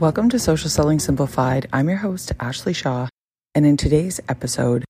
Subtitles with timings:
[0.00, 1.68] Welcome to Social Selling Simplified.
[1.72, 3.06] I'm your host, Ashley Shaw.
[3.54, 4.84] And in today's episode,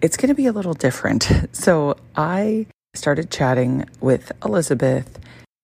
[0.00, 1.28] it's going to be a little different.
[1.52, 5.18] So I started chatting with Elizabeth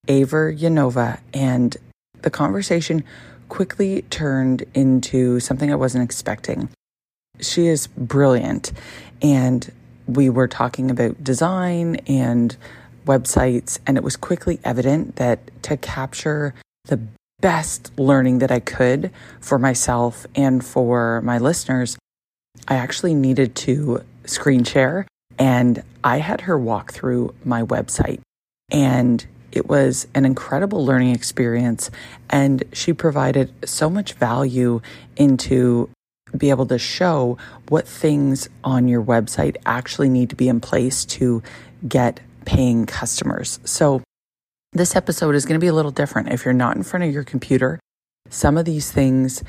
[0.08, 1.76] Averyanova, and
[2.22, 3.04] the conversation
[3.48, 6.68] quickly turned into something I wasn't expecting.
[7.40, 8.72] She is brilliant,
[9.22, 9.70] and
[10.08, 12.56] we were talking about design and
[13.06, 16.54] websites, and it was quickly evident that to capture
[16.86, 17.00] the
[17.44, 21.98] best learning that I could for myself and for my listeners,
[22.66, 25.06] I actually needed to screen share
[25.38, 28.20] and I had her walk through my website.
[28.70, 31.90] And it was an incredible learning experience.
[32.30, 34.80] And she provided so much value
[35.14, 35.90] into
[36.34, 37.36] be able to show
[37.68, 41.42] what things on your website actually need to be in place to
[41.86, 43.60] get paying customers.
[43.66, 44.02] So,
[44.74, 46.32] this episode is going to be a little different.
[46.32, 47.78] If you're not in front of your computer,
[48.28, 49.44] some of these things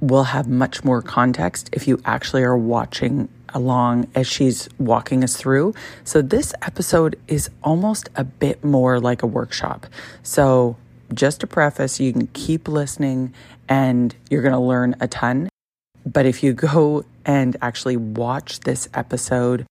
[0.00, 5.36] will have much more context if you actually are watching along as she's walking us
[5.36, 5.74] through.
[6.04, 9.86] So, this episode is almost a bit more like a workshop.
[10.22, 10.76] So,
[11.12, 13.34] just to preface, you can keep listening
[13.68, 15.48] and you're going to learn a ton.
[16.06, 19.66] But if you go and actually watch this episode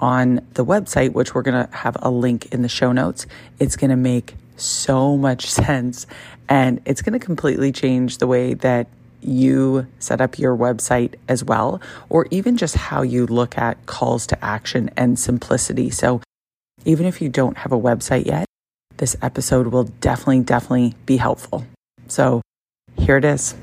[0.00, 3.26] on the website, which we're going to have a link in the show notes,
[3.58, 6.06] it's going to make so much sense
[6.48, 8.88] and it's going to completely change the way that
[9.20, 14.26] you set up your website as well, or even just how you look at calls
[14.28, 15.90] to action and simplicity.
[15.90, 16.22] So,
[16.84, 18.46] even if you don't have a website yet,
[18.98, 21.66] this episode will definitely, definitely be helpful.
[22.06, 22.42] So,
[22.96, 23.56] here it is.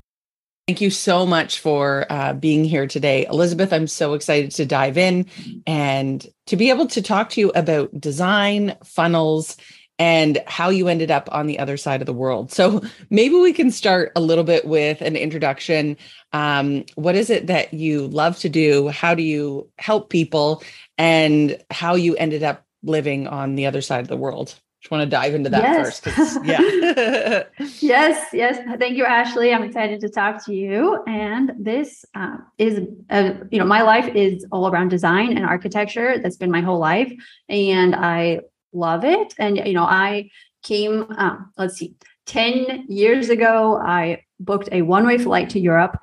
[0.67, 3.27] Thank you so much for uh, being here today.
[3.27, 5.27] Elizabeth, I'm so excited to dive in
[5.67, 9.57] and to be able to talk to you about design, funnels,
[9.99, 12.51] and how you ended up on the other side of the world.
[12.51, 12.81] So
[13.11, 15.97] maybe we can start a little bit with an introduction.
[16.33, 18.87] Um, what is it that you love to do?
[18.87, 20.63] How do you help people?
[20.97, 24.59] And how you ended up living on the other side of the world?
[24.85, 25.99] Just want to dive into that yes.
[25.99, 26.45] first.
[26.45, 27.43] Yeah.
[27.79, 28.27] yes.
[28.31, 28.59] Yes.
[28.77, 29.51] Thank you, Ashley.
[29.51, 31.03] I'm excited to talk to you.
[31.07, 36.19] And this uh, is, a, you know, my life is all around design and architecture.
[36.19, 37.11] That's been my whole life.
[37.49, 38.41] And I
[38.73, 39.33] love it.
[39.39, 40.29] And, you know, I
[40.61, 41.95] came, um, let's see,
[42.27, 45.97] 10 years ago, I booked a one way flight to Europe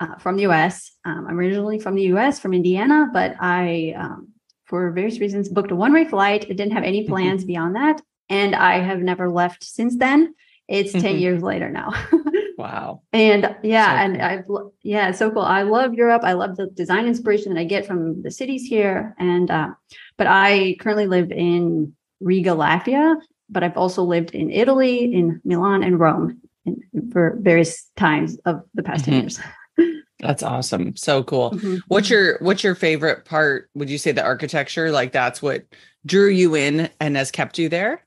[0.00, 0.92] uh, from the US.
[1.06, 4.28] Um, I'm originally from the US, from Indiana, but I, um,
[4.66, 6.44] for various reasons, booked a one way flight.
[6.50, 7.14] It didn't have any mm-hmm.
[7.14, 10.34] plans beyond that and I have never left since then.
[10.68, 11.00] It's mm-hmm.
[11.00, 11.92] 10 years later now.
[12.58, 13.02] wow.
[13.12, 14.44] And yeah, so and I've
[14.82, 15.42] yeah, so cool.
[15.42, 16.22] I love Europe.
[16.24, 19.14] I love the design inspiration that I get from the cities here.
[19.18, 19.70] And uh,
[20.18, 23.16] but I currently live in Riga, Latvia,
[23.48, 28.62] but I've also lived in Italy, in Milan and Rome in, for various times of
[28.74, 29.12] the past mm-hmm.
[29.12, 29.40] 10 years.
[30.20, 30.96] That's awesome.
[30.96, 31.52] So cool.
[31.52, 31.76] Mm-hmm.
[31.86, 33.70] What's your what's your favorite part?
[33.74, 34.90] Would you say the architecture?
[34.90, 35.64] Like that's what
[36.04, 38.04] drew you in and has kept you there?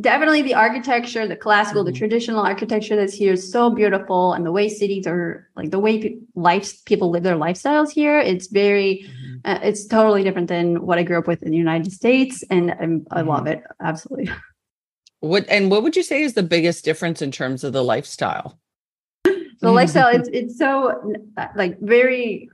[0.00, 1.92] Definitely the architecture, the classical, mm-hmm.
[1.92, 5.78] the traditional architecture that's here is so beautiful, and the way cities are like the
[5.78, 8.18] way pe- life people live their lifestyles here.
[8.18, 9.36] It's very, mm-hmm.
[9.44, 12.72] uh, it's totally different than what I grew up with in the United States, and
[12.72, 13.28] I'm, i mm-hmm.
[13.28, 14.30] love it absolutely.
[15.20, 18.60] What and what would you say is the biggest difference in terms of the lifestyle?
[19.24, 21.14] the lifestyle, it's it's so
[21.56, 22.50] like very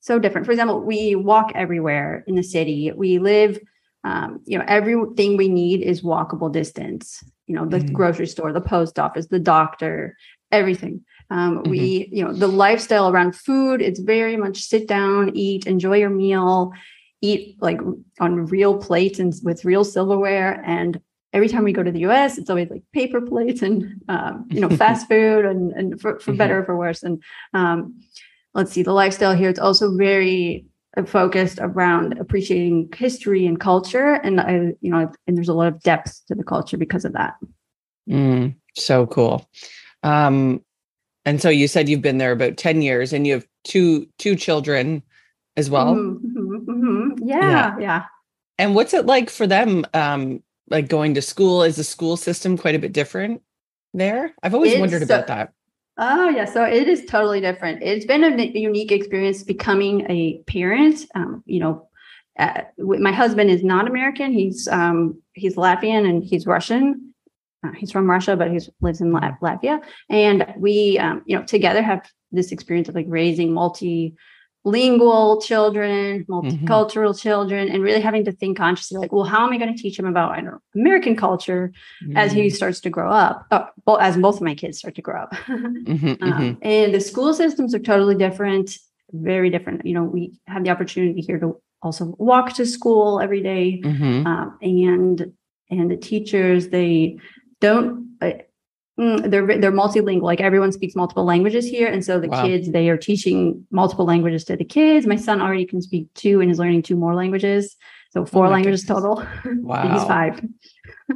[0.00, 0.46] so different.
[0.46, 2.92] For example, we walk everywhere in the city.
[2.94, 3.58] We live
[4.04, 7.94] um, you know everything we need is walkable distance you know the mm-hmm.
[7.94, 10.16] grocery store the post office the doctor
[10.50, 11.70] everything um, mm-hmm.
[11.70, 16.10] we you know the lifestyle around food it's very much sit down eat enjoy your
[16.10, 16.72] meal
[17.20, 17.80] eat like
[18.20, 21.00] on real plates and with real silverware and
[21.32, 24.60] every time we go to the us it's always like paper plates and um, you
[24.60, 26.38] know fast food and, and for, for mm-hmm.
[26.38, 27.22] better or for worse and
[27.54, 27.94] um,
[28.54, 30.66] let's see, the lifestyle here, it's also very
[31.06, 34.14] focused around appreciating history and culture.
[34.14, 37.12] And I, you know, and there's a lot of depth to the culture because of
[37.14, 37.34] that.
[38.08, 39.48] Mm, so cool.
[40.02, 40.62] Um,
[41.24, 44.34] and so you said you've been there about 10 years and you have two two
[44.34, 45.02] children
[45.56, 45.94] as well.
[45.94, 47.28] Mm-hmm, mm-hmm.
[47.28, 48.04] Yeah, yeah, yeah.
[48.58, 51.62] And what's it like for them um like going to school?
[51.62, 53.42] Is the school system quite a bit different
[53.94, 54.34] there?
[54.42, 55.52] I've always it's wondered about that.
[55.98, 56.46] Oh, yeah.
[56.46, 57.82] So it is totally different.
[57.82, 61.04] It's been a unique experience becoming a parent.
[61.14, 61.88] Um, you know,
[62.38, 64.32] uh, my husband is not American.
[64.32, 67.12] He's um, he's Latvian and he's Russian
[67.64, 69.82] uh, he's from Russia, but he lives in Latvia.
[70.10, 73.52] And we, um, you know, together have this experience of like raising
[74.64, 76.32] multilingual children, mm-hmm.
[76.32, 77.18] multicultural mm-hmm.
[77.18, 79.98] children, and really having to think consciously, like, well, how am I going to teach
[79.98, 81.72] him about know, American culture
[82.02, 82.16] mm-hmm.
[82.16, 82.52] as he mm.
[82.52, 83.46] starts to grow up?
[83.50, 85.32] Uh, well, as both of my kids start to grow up.
[85.46, 86.54] mm-hmm, um, mm-hmm.
[86.62, 88.78] and the school systems are totally different,
[89.12, 89.84] very different.
[89.84, 94.26] You know, we have the opportunity here to also walk to school every day, mm-hmm.
[94.26, 95.32] um, and
[95.70, 97.18] and the teachers they
[97.60, 98.32] don't uh,
[98.98, 102.42] mm, they're they're multilingual like everyone speaks multiple languages here and so the wow.
[102.42, 105.06] kids they are teaching multiple languages to the kids.
[105.06, 107.76] My son already can speak two and is learning two more languages
[108.10, 109.02] so four oh languages goodness.
[109.02, 109.26] total.
[109.62, 110.44] Wow he's five.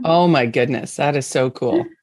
[0.05, 1.85] Oh my goodness that is so cool.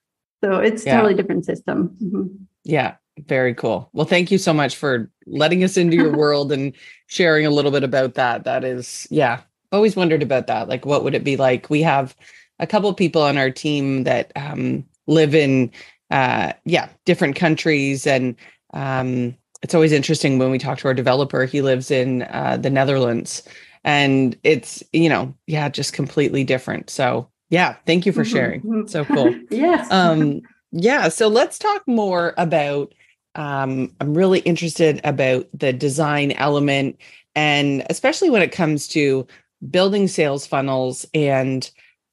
[0.44, 0.98] So it's yeah.
[0.98, 1.96] totally different system.
[2.04, 2.28] Mm-hmm.
[2.66, 3.90] yeah very cool.
[3.94, 6.74] Well thank you so much for letting us into your world and
[7.08, 8.44] sharing a little bit about that.
[8.44, 9.42] That is yeah
[9.72, 10.68] always wondered about that.
[10.68, 11.70] Like what would it be like?
[11.70, 12.16] We have
[12.60, 15.72] a couple of people on our team that um, live in
[16.12, 18.06] uh, yeah different countries.
[18.08, 18.36] And
[18.74, 22.70] um, it's always interesting when we talk to our developer he lives in uh, the
[22.70, 23.44] netherlands.
[23.84, 26.90] And it's you know yeah just completely different.
[26.90, 28.62] So yeah thank you for mm-hmm, sharing.
[28.62, 28.88] Mm-hmm.
[28.88, 29.36] so cool.
[29.50, 29.92] Yes.
[29.92, 30.42] Um
[30.72, 32.92] yeah so let's talk more about
[33.36, 36.98] um i'm really interested about the design element.
[37.36, 39.28] And especially when it comes to
[39.70, 41.70] building sales funnels and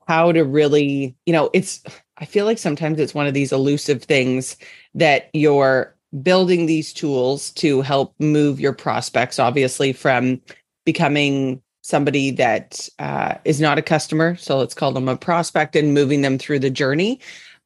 [0.07, 1.83] how to really, you know, it's,
[2.21, 4.57] I feel like sometimes it's one of these elusive things
[4.95, 10.41] that you're building these tools to help move your prospects, obviously, from
[10.85, 14.37] becoming somebody that uh, is not a customer.
[14.37, 17.21] So let's call them a prospect and moving them through the journey.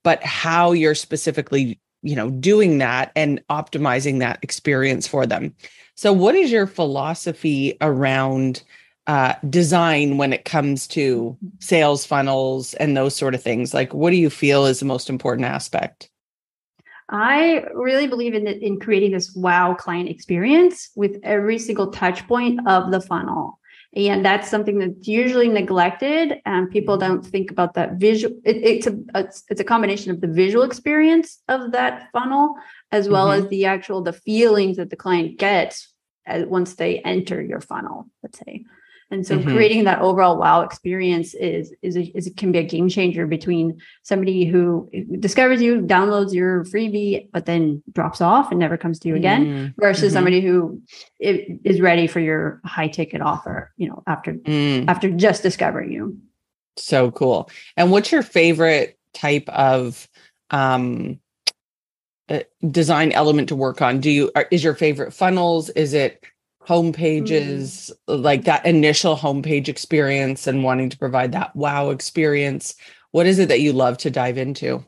[0.05, 5.55] But how you're specifically, you know, doing that and optimizing that experience for them.
[5.97, 8.63] So, what is your philosophy around?
[9.07, 13.75] Uh, design when it comes to sales funnels and those sort of things?
[13.75, 16.11] Like, what do you feel is the most important aspect?
[17.11, 22.67] I really believe in in creating this wow client experience with every single touch point
[22.67, 23.59] of the funnel.
[23.97, 27.13] And that's something that's usually neglected, and people mm-hmm.
[27.13, 28.35] don't think about that visual.
[28.45, 32.57] It, it's a it's, it's, a combination of the visual experience of that funnel,
[32.91, 33.45] as well mm-hmm.
[33.45, 35.93] as the actual the feelings that the client gets
[36.27, 38.09] once they enter your funnel.
[38.23, 38.65] Let's say.
[39.11, 39.55] And so mm-hmm.
[39.55, 43.81] creating that overall wow experience is is, a, is can be a game changer between
[44.03, 44.91] somebody who
[45.21, 49.47] discovers you, downloads your freebie, but then drops off and never comes to you again,
[49.47, 49.81] mm-hmm.
[49.81, 50.15] versus mm-hmm.
[50.15, 50.81] somebody who
[51.21, 54.85] is ready for your high ticket offer, you know, after mm.
[54.89, 56.19] after just discovering you.
[56.77, 57.51] So cool.
[57.77, 60.09] And what's your favorite type of
[60.51, 61.21] um
[62.29, 62.41] uh,
[62.71, 64.01] design element to work on?
[64.01, 65.69] Do you are, is your favorite funnels?
[65.71, 66.25] Is it
[66.65, 68.23] home pages mm.
[68.23, 72.75] like that initial homepage experience and wanting to provide that wow experience
[73.13, 74.85] what is it that you love to dive into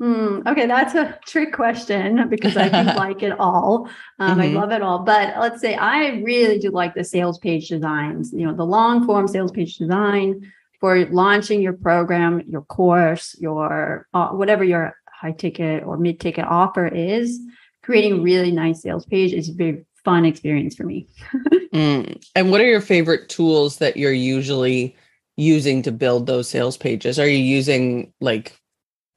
[0.00, 3.88] mm, okay that's a trick question because i do like it all
[4.18, 4.40] um, mm-hmm.
[4.40, 8.32] i love it all but let's say i really do like the sales page designs
[8.32, 14.08] you know the long form sales page design for launching your program your course your
[14.12, 17.38] uh, whatever your high ticket or mid ticket offer is
[17.82, 21.08] creating really nice sales page is very fun experience for me.
[21.72, 22.24] mm.
[22.34, 24.96] And what are your favorite tools that you're usually
[25.36, 27.18] using to build those sales pages?
[27.18, 28.58] Are you using like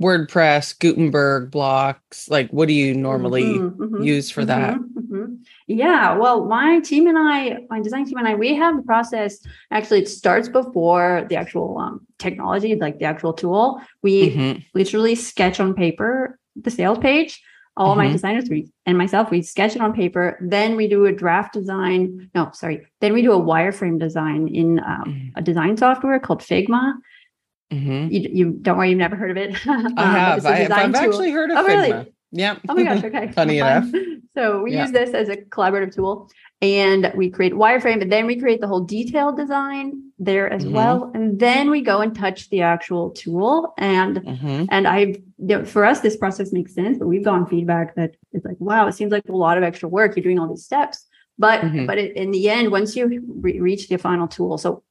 [0.01, 2.29] WordPress, Gutenberg blocks?
[2.29, 4.77] Like, what do you normally mm-hmm, mm-hmm, use for mm-hmm, that?
[4.77, 5.35] Mm-hmm.
[5.67, 9.39] Yeah, well, my team and I, my design team and I, we have the process.
[9.71, 13.81] Actually, it starts before the actual um, technology, like the actual tool.
[14.01, 14.59] We mm-hmm.
[14.73, 17.41] literally sketch on paper the sales page
[17.77, 18.07] all mm-hmm.
[18.07, 21.53] my designers we, and myself we sketch it on paper then we do a draft
[21.53, 25.27] design no sorry then we do a wireframe design in um, mm-hmm.
[25.37, 26.93] a design software called figma.
[27.73, 28.13] Mm-hmm.
[28.13, 29.57] you, you, don't worry you've never heard of it.
[29.67, 30.45] Um, i have.
[30.45, 30.95] I, have.
[30.95, 31.81] actually heard of oh, figma.
[31.81, 32.13] Really?
[32.31, 33.31] yeah oh my gosh okay.
[33.31, 33.85] Funny enough.
[34.35, 34.83] So we yeah.
[34.83, 36.29] use this as a collaborative tool
[36.61, 40.71] and we create wireframe, but then we create the whole detailed design there as Mhm.
[40.71, 43.73] well, and then we go and touch the actual tool.
[43.77, 44.67] And Mhm.
[44.71, 48.15] and I, you know, for us, this process makes sense, but we've gotten feedback that
[48.31, 50.15] it's like, wow, it seems like a lot of extra work.
[50.15, 51.05] You're doing all these steps,
[51.37, 51.87] but Mhm.
[51.87, 53.05] but it, in the end, once you
[53.41, 54.81] re- reach the final tool, so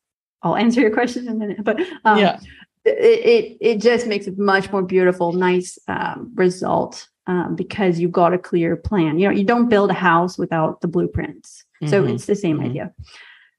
[0.42, 1.64] I'll answer your question in a minute.
[1.64, 2.38] But um, Yeah.
[2.85, 2.99] it,
[3.35, 8.35] it it just makes a much more beautiful, nice um, result um, because you've got
[8.35, 9.19] a clear plan.
[9.19, 11.64] You know, you don't build a house without the blueprints.
[11.87, 12.14] So Mhm.
[12.14, 12.64] it's the same Mhm.
[12.64, 12.93] idea.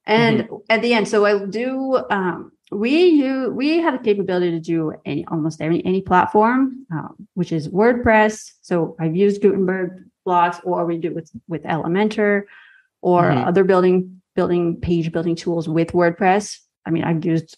[0.06, 1.98] And at the end, so I do.
[2.10, 7.28] Um, we you we have the capability to do any almost any any platform, um,
[7.34, 8.52] which is WordPress.
[8.62, 12.42] So I've used Gutenberg blocks, or we do with with Elementor,
[13.02, 13.46] or Mhm.
[13.46, 16.58] other building building page building tools with WordPress.
[16.84, 17.56] I mean, I've used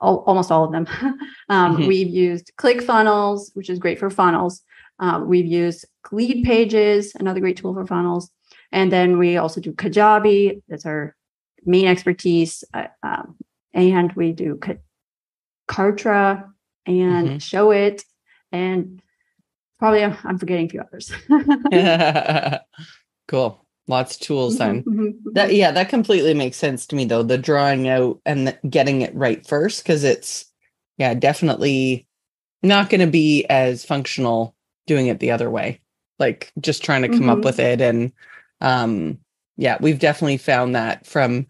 [0.00, 0.86] all, almost all of them.
[1.48, 1.86] um, Mhm.
[1.86, 4.62] We've used ClickFunnels, which is great for funnels.
[4.98, 8.30] Um, we've used Leadpages, another great tool for funnels.
[8.72, 10.62] And then we also do Kajabi.
[10.68, 11.14] That's our
[11.64, 12.64] main expertise.
[12.74, 13.36] Uh, um,
[13.74, 14.74] and we do Ka-
[15.68, 16.50] Kartra
[16.86, 17.36] and Mhm.
[17.36, 18.02] Showit.
[18.52, 19.02] And
[19.78, 21.12] probably I'm, I'm forgetting a few others.
[23.28, 23.64] cool.
[23.86, 24.82] Lots of tools then.
[24.82, 27.22] Mhm, mhm, That yeah, that completely makes sense to me though.
[27.22, 30.44] The drawing out and getting it right first because it's
[30.98, 32.06] yeah, definitely
[32.62, 34.54] not going to be as functional
[34.88, 35.80] doing it the other way.
[36.18, 37.44] Like just trying to come up Mhm.
[37.44, 38.12] with it and
[38.60, 39.18] um
[39.56, 41.46] yeah, we've definitely found that from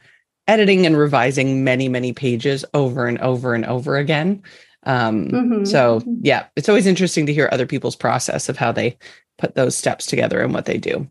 [0.46, 4.42] editing and revising many many pages over and over and over again.
[4.84, 6.18] Um Mhm, so mhm.
[6.22, 8.98] yeah, it's always interesting to hear other people's process of how they
[9.38, 11.08] put those steps together and what they do.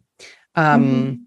[0.55, 1.19] Um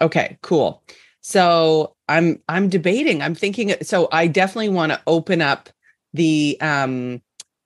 [0.00, 0.06] Mhm.
[0.06, 0.82] okay, cool.
[1.20, 3.22] So I'm I'm debating.
[3.22, 5.68] I'm thinking so I definitely want to open up
[6.14, 7.22] the um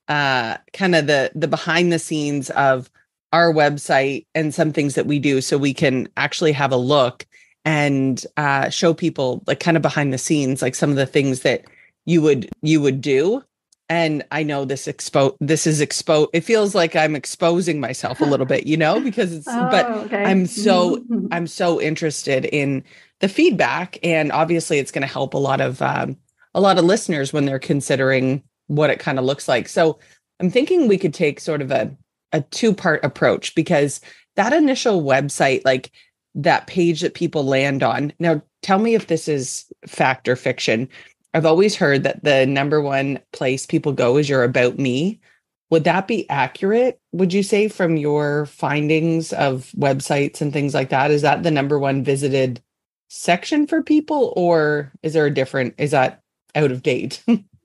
[0.08, 2.90] uh kind of the the behind the scenes of
[3.32, 7.26] our website and some things that we do so we can actually have a look
[7.64, 11.40] and uh show people like kind of behind the scenes like some of the things
[11.40, 11.64] that
[12.04, 13.42] you would you would do
[13.88, 18.24] and i know this expo this is expo it feels like i'm exposing myself a
[18.24, 20.24] little bit you know because it's but Oh, okay.
[20.24, 21.28] I'm so- Mhm.
[21.32, 22.84] i'm so interested in
[23.20, 26.16] the feedback and obviously it's going to help a lot of um,
[26.54, 29.68] a lot of listeners when they're considering what it kind of looks like.
[29.68, 29.98] So
[30.40, 31.96] i'm thinking we could take sort of a
[32.32, 34.00] a two part approach because
[34.34, 35.90] that initial website like
[36.34, 40.88] that page that people land on now tell me if this is fact or fiction.
[41.32, 45.20] I've always heard that the number one place people go is your about me.
[45.70, 50.90] Would that be accurate would you say from your findings of websites and things like
[50.90, 51.10] that?
[51.10, 52.60] Is that the number one visited
[53.08, 56.22] section for people or is there a different is that
[56.56, 57.22] out of date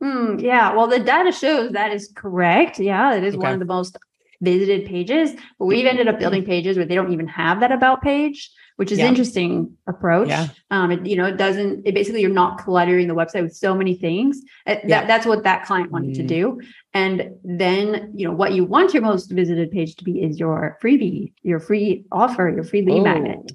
[0.00, 2.78] Hmm, yeah, well, the data shows that is correct.
[2.78, 3.96] Yeah, it is one of the most
[4.40, 5.32] visited pages.
[5.58, 8.92] But we've ended up building pages where they don't even have that about page, which
[8.92, 9.08] is Yeah.
[9.08, 10.28] interesting approach.
[10.28, 10.48] Yeah.
[10.70, 11.84] Um, it, you know, it doesn't.
[11.84, 14.40] It basically you're not cluttering the website with so many things.
[14.68, 16.28] Uh, That, That's what that client wanted to Mm.
[16.28, 16.60] do.
[16.94, 20.78] And then you know what you want your most visited page to be is your
[20.80, 23.40] freebie, your free offer, your free lead magnet.
[23.44, 23.52] Oh,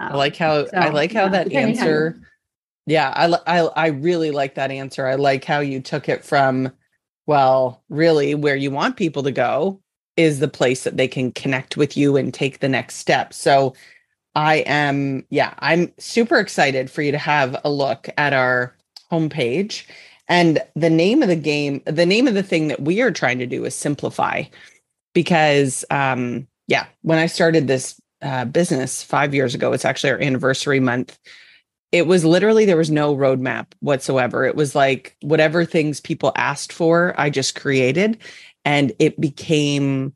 [0.00, 2.18] I Um, like how I like how that answer.
[2.90, 5.06] Yeah, I, I I really like that answer.
[5.06, 6.72] I like how you took it from,
[7.26, 9.80] well, really where you want people to go
[10.16, 13.32] is the place that they can connect with you and take the next step.
[13.32, 13.74] So
[14.34, 18.76] I am, yeah, I'm super excited for you to have a look at our
[19.12, 19.86] homepage.
[20.28, 23.38] And the name of the game, the name of the thing that we are trying
[23.38, 24.44] to do is simplify
[25.14, 29.72] because um yeah, when I started this uh, business five years ago.
[29.72, 31.18] It's actually our anniversary month.
[31.92, 34.44] It was literally, there was no roadmap whatsoever.
[34.44, 38.18] It was like whatever things people asked for, I just created.
[38.64, 40.14] And it became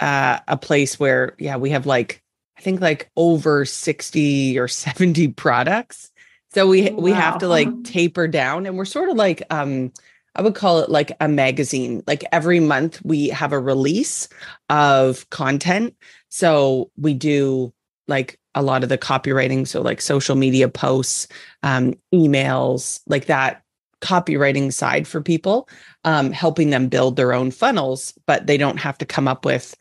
[0.00, 2.22] uh, a place where, yeah, we have like,
[2.56, 6.10] I think like over 60 or 70 products.
[6.52, 9.92] So we we have to like taper down and we're sort of like um
[10.34, 12.02] I would call it like a magazine.
[12.06, 14.28] Like every month we have a release
[14.70, 15.96] of content.
[16.30, 17.72] So we do
[18.06, 19.68] like a lot of the copywriting.
[19.68, 21.28] So like social media posts,
[21.62, 23.62] um, emails, like that
[24.00, 25.68] copywriting side for people,
[26.04, 29.76] um, helping them build their own funnels, but they don't have to come up with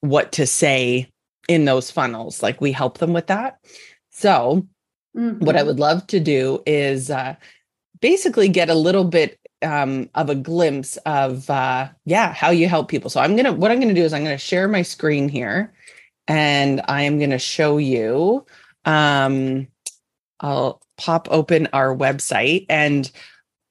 [0.00, 1.10] what to say
[1.48, 2.42] in those funnels.
[2.42, 3.58] Like we help them with that.
[4.10, 4.66] So
[5.14, 5.66] what I Mhm.
[5.66, 7.36] would love to do is uh,
[8.00, 12.88] basically get a little bit um, of a glimpse of uh, yeah how you help
[12.88, 13.08] people.
[13.08, 15.72] So I'm gonna what I'm gonna do is I'm gonna share my screen here,
[16.28, 18.46] and I am gonna show you.
[18.84, 19.68] Um,
[20.40, 23.10] I'll pop open our website and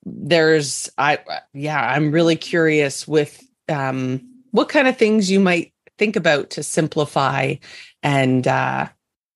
[0.06, 1.20] there's I
[1.54, 4.22] yeah I'm really curious with um,
[4.52, 7.56] what kind of things you might think about to simplify
[8.04, 8.88] and uh,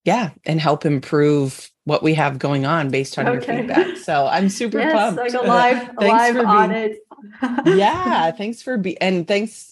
[0.05, 3.97] yeah, and help improve what we have going on based on your feedback.
[3.97, 5.19] So I'm super yes, pumped.
[5.19, 6.97] like a live, a Thanks live for being- audit.
[7.77, 9.68] yeah, thanks for be and thanks.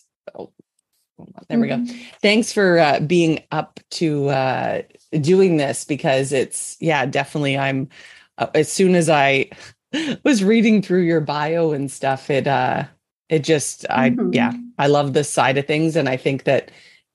[1.49, 1.77] There we go.
[1.77, 1.95] Mhm.
[2.21, 4.81] Thanks for uh, being up to uh,
[5.21, 7.57] doing this because it's yeah, definitely.
[7.57, 7.89] I'm
[8.37, 9.49] uh, as soon as I
[10.23, 12.83] was reading through your bio and stuff, it uh,
[13.29, 14.33] it just I Mhm.
[14.35, 16.69] yeah, I love this side of things, and I think that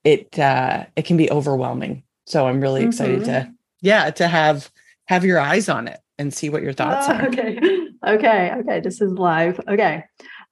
[0.05, 2.03] it uh, it can be overwhelming.
[2.27, 3.31] So I'm really excited Mm-hmm.
[3.33, 4.71] to yeah to have
[5.07, 7.27] have your eyes on it and see what your thoughts Oh, are.
[7.29, 7.59] okay.
[8.05, 8.51] Okay.
[8.53, 8.81] Okay.
[8.81, 9.61] This is live.
[9.69, 10.03] Okay.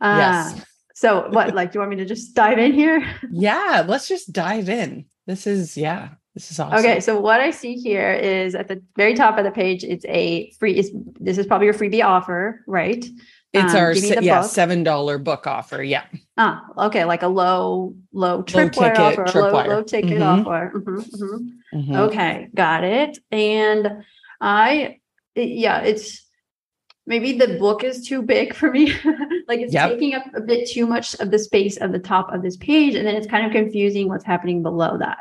[0.01, 0.65] Uh, Yes.
[1.01, 3.03] So what, like, do you want me to just dive in here?
[3.33, 5.07] Yeah, let's just dive in.
[5.27, 6.79] This is yeah, this is awesome.
[6.81, 7.01] Okay.
[7.01, 10.53] So what I see here is at the very top of the page, it's a
[10.59, 13.03] free, it's, this is probably your freebie offer, right?
[13.55, 14.51] It's Um, our se- yeah book.
[14.51, 15.83] seven dollar book offer.
[15.83, 16.05] Yeah,
[16.37, 17.07] Ah, okay.
[17.07, 20.47] Like a low, low tripwire ticket offer, a low, low ticket Mhm.
[20.47, 20.73] offer.
[20.77, 21.39] Mhm, mhm.
[21.75, 21.97] Mhm.
[22.09, 23.17] Okay, got it.
[23.33, 24.05] And
[24.39, 24.99] I,
[25.35, 26.27] it- yeah, it's
[27.11, 28.85] maybe the book is too big for me.
[29.49, 29.91] like it's Yep.
[29.91, 32.95] taking up a bit too much of the space of the top of this page,
[32.95, 35.19] and then it's kind of confusing what's happening below that.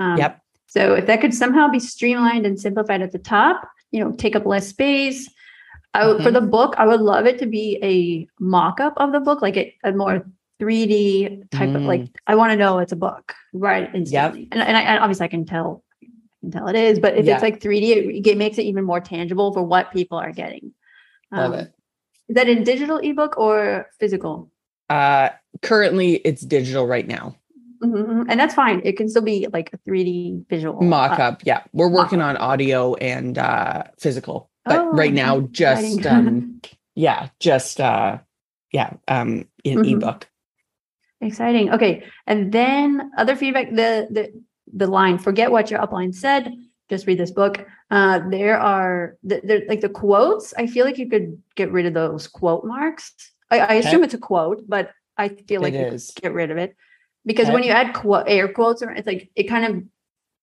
[0.00, 0.40] Um, Yep.
[0.66, 4.34] So if that could somehow be streamlined and simplified at the top, you know, take
[4.34, 5.30] up less space.
[5.94, 7.96] I would, For the book, I would love it to be a
[8.42, 10.26] mock-up of the book, like a, a more
[10.60, 12.00] 3D type of like.
[12.02, 12.10] Mm.
[12.26, 13.88] I want to know it's a book, right?
[13.94, 16.06] Instantly, and and I, and obviously I can tell, I
[16.40, 16.98] can tell it is.
[16.98, 17.34] But if Yeah.
[17.34, 20.72] it's like 3D, it, it makes it even more tangible for what people are getting.
[21.32, 21.72] Love Um, it.
[22.28, 24.50] Is that in digital ebook or physical?
[24.88, 25.30] Uh,
[25.62, 27.36] currently, it's digital right now.
[27.82, 28.80] Mhm, And that's fine.
[28.84, 31.42] It can still be like a 3D visual Mock uh, up.
[31.44, 32.48] Yeah, we're working on mock-up.
[32.48, 36.60] audio and uh, physical, but Oh, right now, just um,
[36.94, 38.18] yeah, just uh,
[38.72, 39.92] yeah, um, in Mhm.
[39.96, 40.26] ebook.
[41.20, 41.70] Exciting.
[41.72, 42.04] Okay.
[42.26, 44.32] And then other feedback, the the
[44.72, 46.52] the line, forget what your upline said,
[46.88, 47.66] just read this book.
[47.90, 50.54] Uh there are there like the quotes.
[50.56, 53.12] I feel like you could get rid of those quote marks.
[53.50, 56.50] I, I assume it's a quote, but I feel like It you could get rid
[56.50, 56.76] of it.
[57.24, 59.84] Because when you add quote air quotes it's like it kind of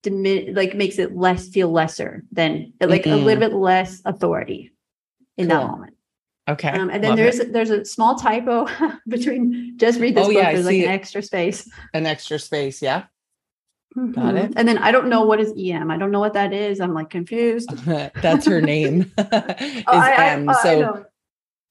[0.04, 3.24] dimin- like makes it less feel lesser than like a Mm-mm.
[3.24, 4.72] little bit less authority
[5.38, 5.96] in that moment.
[6.50, 7.54] Okay, Um, and then love there's it.
[7.54, 8.68] there's a small typo
[9.08, 10.36] between just read this Oh, book.
[10.36, 10.88] yeah, there's like an it.
[11.00, 11.70] extra space.
[11.94, 12.82] an extra space.
[12.82, 13.04] Yeah,
[13.96, 14.44] Got Mhm.
[14.46, 14.54] it.
[14.56, 15.92] And then I don't know what is EM.
[15.92, 16.80] I don't know what that is.
[16.80, 17.70] I'm like confused.
[18.22, 19.02] that's her name.
[19.18, 20.50] is Oh, I- I- M.
[20.50, 21.06] I so,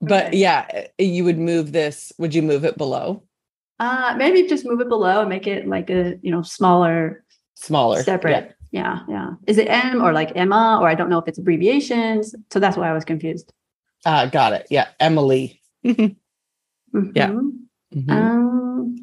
[0.00, 2.12] but yeah, you would move this.
[2.18, 3.22] Would you move it below?
[3.80, 7.96] uh, maybe just move it below and make it like a you know smaller, Smaller,
[7.98, 8.02] Yeah.
[8.04, 8.54] separate.
[8.70, 9.00] Yeah.
[9.08, 12.34] yeah, Is it M or like Emma or I don't know if it's abbreviations.
[12.52, 13.52] So that's why I was confused.
[14.06, 14.66] Ah, got it.
[14.70, 15.60] Yeah, Emily.
[15.84, 16.16] Mhm.
[17.14, 17.30] Yeah.
[17.94, 18.10] Mhm.
[18.10, 19.01] Um,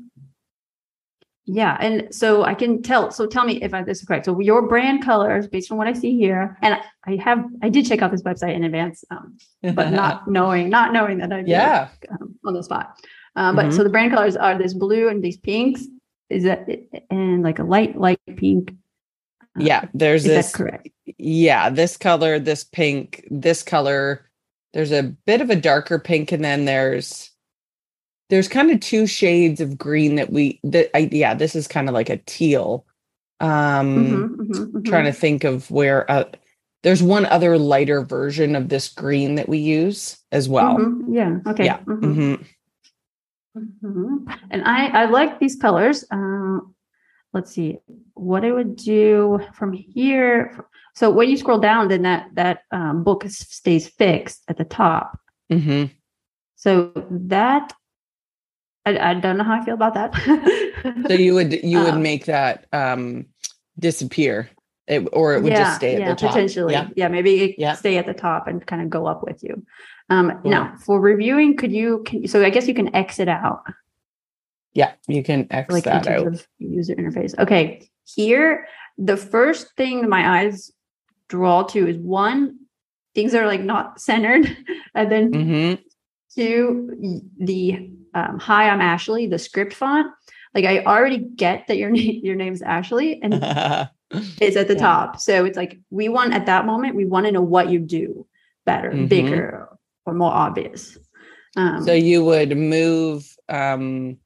[1.51, 3.09] yeah, and so I can tell.
[3.09, 4.25] So tell me if I, this is correct.
[4.25, 7.87] So your brand colors, based on what I see here, and I have, I did
[7.87, 9.35] check out this website in advance, um,
[9.73, 11.89] but not knowing, not knowing that I yeah.
[12.11, 12.99] um, on the spot.
[13.35, 15.85] Um, but so the brand colors are this blue and these pinks.
[16.29, 16.67] Is that
[17.09, 18.71] and like a light, light pink?
[19.57, 20.51] Uh, Yeah, there's is this.
[20.51, 20.89] that correct?
[21.17, 24.29] Yeah, this color, this pink, this color.
[24.73, 27.31] There's a bit of a darker pink, and then there's
[28.29, 31.87] there's kind of two shades of green that we that I yeah, this is kind
[31.89, 32.85] of like a teal.
[33.39, 35.13] Um Mhm, mhm, trying mhm.
[35.13, 36.25] to think of where uh
[36.83, 40.77] there's one other lighter version of this green that we use as well.
[40.77, 41.39] Mhm, Yeah.
[41.51, 41.65] Okay.
[41.65, 41.79] Yeah.
[41.79, 42.45] mhm.
[43.57, 43.75] Mhm.
[43.83, 44.37] Mhm.
[44.51, 46.05] And I I like these colors.
[46.11, 46.75] Um,
[47.33, 47.79] let's see
[48.13, 50.65] what I would do from here.
[50.95, 55.17] So when you scroll down, then that that um, book stays fixed at the top.
[56.55, 57.73] So that
[58.97, 60.13] I, I don't know how I feel about that.
[61.07, 63.25] So you would you would Um, make that um
[63.77, 64.49] disappear.
[64.87, 66.31] It, or it would just stay at yeah, the top.
[66.31, 66.73] potentially.
[66.73, 66.87] Yeah.
[66.95, 67.75] Yeah, maybe it Yeah.
[67.75, 69.63] stay at the top and kind of go up with you.
[70.09, 70.49] Um, Cool.
[70.51, 73.61] now for reviewing, could you can so I guess you can exit out.
[74.73, 76.43] Yeah, you can X like that out.
[76.57, 77.37] user interface.
[77.37, 80.71] Okay, here the first thing my eyes
[81.27, 82.57] draw to is one
[83.15, 84.45] things that are like not centered,
[84.95, 85.79] and then Mhm.
[86.35, 90.07] two the um, "Hi, I'm Ashley" the script font.
[90.53, 93.33] Like I already get that your name your name's Ashley and
[94.41, 94.79] it's at the Yeah.
[94.81, 97.79] top, so it's like we want at that moment we want to know what you
[97.79, 98.25] do
[98.65, 99.09] better, Mhm.
[99.09, 99.69] bigger,
[100.05, 100.97] or more obvious.
[101.55, 104.17] Um, so you would move um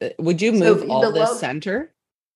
[0.00, 1.92] uh, would you So move the all this lo- center?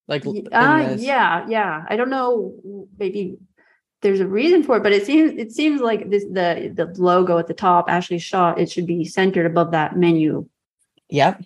[0.08, 1.84] Like uh, yeah, yeah.
[1.88, 2.86] I don't know.
[2.98, 3.38] Maybe
[4.02, 7.38] there's a reason for it, but it seems it seems like this the the logo
[7.38, 8.52] at the top, Ashley Shaw.
[8.52, 10.46] It should be centered above that menu,
[11.08, 11.42] Yep.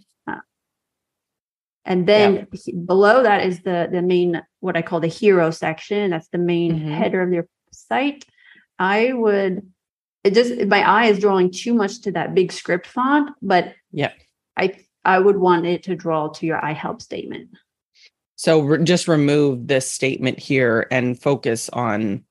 [1.84, 6.10] and then he- below that is the the main what I call the hero section.
[6.10, 6.88] That's the main Mhm.
[6.90, 8.24] header of your site.
[8.78, 9.70] I would
[10.24, 14.12] it just my eye is drawing too much to that big script font, but Yeah.
[14.56, 17.50] I I would want it to draw to your I help statement.
[18.34, 22.24] So re- just remove this statement here and focus on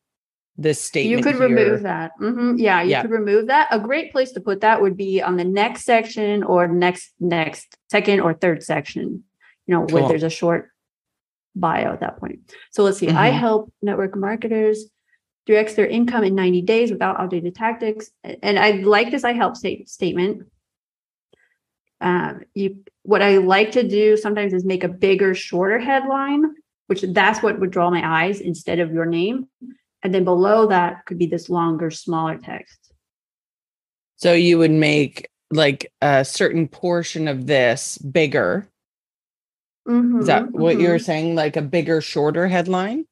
[0.57, 1.17] this statement.
[1.19, 1.47] You could here.
[1.47, 2.11] remove that.
[2.19, 2.59] Mhm.
[2.59, 3.01] Yeah, you Yeah.
[3.01, 3.67] could remove that.
[3.71, 7.77] A great place to put that would be on the next section or next next
[7.91, 9.23] second or third section.
[9.67, 10.69] You know, where there's a short
[11.55, 12.39] bio at that point.
[12.71, 13.09] So let's see.
[13.09, 13.39] I Mhm.
[13.39, 14.89] help network marketers
[15.45, 18.09] 3x their income in 90 days without outdated tactics.
[18.23, 20.43] And I like this I help state, statement.
[22.01, 26.43] Um, you what I like to do sometimes is make a bigger, shorter headline,
[26.87, 29.47] which that's what would draw my eyes instead of your name.
[30.05, 32.93] And then below that could be this longer, smaller text.
[34.17, 38.69] So you would make like a certain portion of this bigger.
[39.89, 41.03] Is that what you're mhm.
[41.03, 41.33] saying?
[41.33, 43.05] Like a bigger, shorter headline?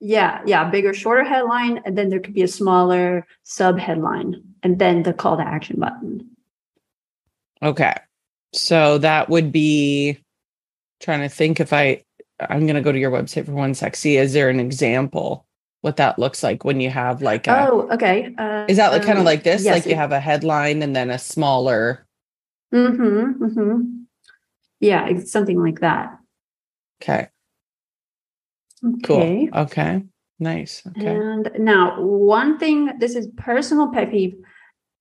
[0.00, 4.78] Yeah, yeah, bigger, shorter headline, and then there could be a smaller sub headline, and
[4.78, 6.28] then the call to action button.
[7.62, 7.94] Okay.
[8.52, 10.18] So that would be
[11.00, 12.04] trying to think if I
[12.38, 13.96] I'm gonna go to your website for one sec.
[13.96, 15.46] See, is there an example
[15.82, 18.34] what that looks like when you have like a Oh, okay.
[18.38, 19.64] Uh, is that like kind of um, like this?
[19.64, 22.06] yes, like you have a headline and then a smaller
[22.72, 23.80] Mm-hmm, mm-hmm.
[24.80, 26.18] Yeah, it's something like that.
[27.02, 27.28] okay.
[29.04, 29.18] Cool.
[29.18, 29.50] Okay.
[29.54, 30.02] Okay.
[30.40, 30.82] Nice.
[30.96, 31.06] Okay.
[31.06, 34.34] And now one thing, this is personal pet peeve.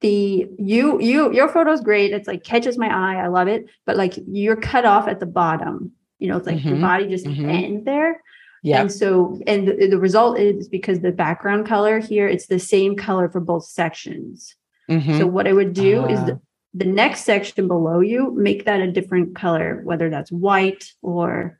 [0.02, 2.12] The you you your photo's great.
[2.12, 3.24] It's like catches my eye.
[3.24, 3.66] I love it.
[3.86, 5.92] But like you're cut off at the bottom.
[6.20, 7.50] You know, it's like your Mhm, body just mhm.
[7.50, 8.22] ends there.
[8.64, 8.82] Yeah.
[8.82, 12.96] And so, and the, the result is because the background color here, it's the same
[12.96, 14.56] color for both sections.
[14.90, 15.18] Mhm.
[15.18, 16.26] So what I would do is Ah.
[16.26, 16.42] the,
[16.74, 21.60] the next section below you, make that a different color, whether that's white or,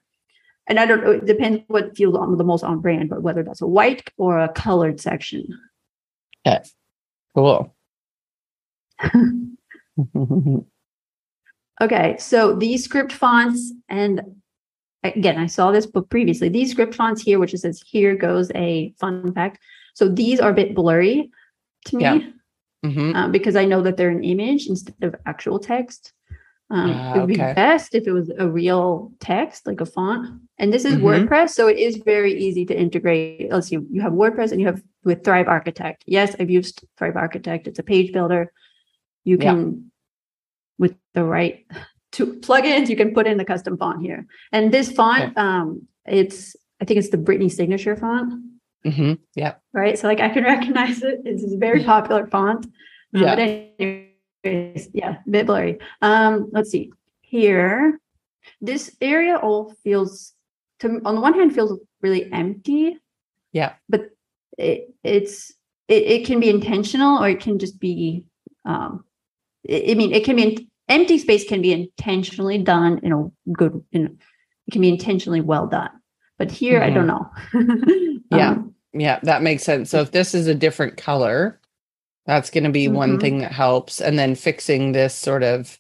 [0.68, 3.42] and I don't know, it depends what feels on the most on brand, but whether
[3.44, 5.48] that's a white or a colored section.
[7.36, 7.76] cool.
[11.82, 14.22] Okay, so these script fonts, and
[15.04, 16.50] again, I saw this book previously.
[16.50, 19.60] These script fonts here, which it says here goes a fun fact.
[19.94, 21.32] So these are a bit blurry
[21.86, 22.22] to me Yeah.
[22.86, 23.16] Mhm.
[23.16, 26.14] uh, because I know that they're an image instead of actual text.
[26.70, 27.48] Um, Ah, it would okay.
[27.50, 30.40] be best if it was a real text, like a font.
[30.58, 31.02] And this is Mhm.
[31.28, 33.52] WordPress, so it is very easy to integrate.
[33.52, 36.04] Let's see, you have WordPress and you have with Thrive Architect.
[36.06, 37.68] Yes, I've used Thrive Architect.
[37.68, 38.54] It's a page builder.
[39.26, 39.56] You Yeah.
[39.56, 39.92] can,
[40.80, 41.66] with the right
[42.12, 44.26] two plugins, you can put in the custom font here.
[44.52, 48.34] And this font, um, it's I think it's the Brittany signature font
[48.86, 49.14] Mm-hmm.
[49.36, 49.54] Yeah.
[49.74, 49.98] right?
[49.98, 51.20] So like I can recognize it.
[51.26, 52.66] It's a very popular font.
[53.16, 53.34] Uh, Yeah.
[54.44, 55.78] Anyways, yeah, a bit blurry.
[56.02, 58.00] Um, let's see here.
[58.60, 60.34] This area all feels
[60.80, 62.98] to on the one hand feels really empty.
[63.54, 63.74] Yeah.
[63.88, 64.10] But
[64.58, 65.54] it, it's
[65.88, 68.24] it, it can be intentional or it can just be
[68.66, 69.06] um
[69.70, 74.18] I mean it can be empty space can be intentionally done in a good in
[74.68, 75.90] it can be intentionally well done.
[76.38, 77.30] But here I don't know.
[78.32, 78.52] Yeah.
[78.52, 79.90] Um, Yeah, that makes sense.
[79.90, 81.60] So if this is a different color,
[82.26, 83.22] that's going to be one Mhm.
[83.22, 84.00] thing that helps.
[84.00, 85.78] And then fixing this sort of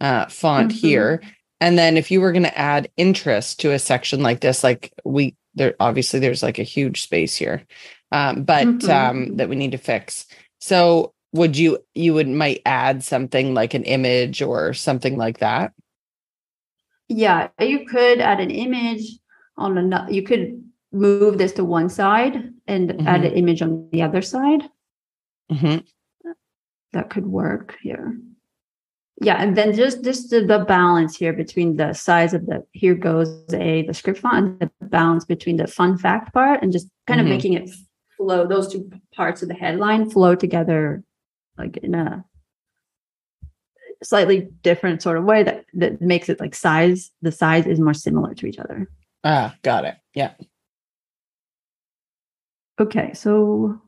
[0.00, 0.76] uh, font Mhm.
[0.76, 1.22] here.
[1.60, 4.92] And then if you were going to add interest to a section like this, like
[5.04, 7.64] we there obviously there's like a huge space here,
[8.12, 8.88] um, but Mhm.
[8.88, 10.26] um, that we need to fix.
[10.60, 15.72] So would you you would might add something like an image or something like that?
[17.08, 19.18] Yeah, you could add an image
[19.56, 20.12] on another.
[20.12, 20.62] You could
[20.92, 24.62] move this to one side and add an image on the other side.
[25.50, 25.84] Mhm.
[26.92, 28.18] That could work here.
[29.20, 32.94] Yeah, and then just just the, the balance here between the size of the here
[32.94, 36.88] goes a the script font and the balance between the fun fact part and just
[37.06, 37.24] kind Mhm.
[37.24, 37.68] of making it
[38.16, 38.46] flow.
[38.46, 41.02] Those two parts of the headline flow together,
[41.58, 42.24] like in a
[44.02, 47.10] slightly different sort of way that that makes it like size.
[47.22, 48.88] The size is more similar to each other.
[49.24, 49.96] Ah, got it.
[50.14, 50.34] Yeah.
[52.80, 53.80] Okay, so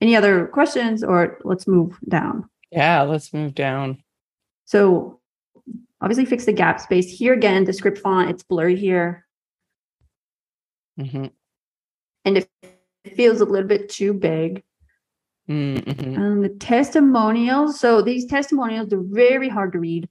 [0.00, 2.48] any other questions or let's move down.
[2.70, 4.02] Yeah, let's move down.
[4.66, 5.20] So
[6.00, 7.10] obviously fix the gap space.
[7.10, 9.26] Here again, the script font, it's blurry here.
[10.96, 11.26] hmm
[12.24, 14.62] And if it feels a little bit too big.
[15.48, 16.20] Mm-hmm.
[16.22, 17.80] Um, the testimonials.
[17.80, 20.08] So these testimonials, they're very hard to read.